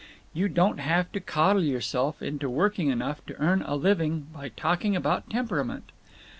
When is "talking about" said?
4.49-5.29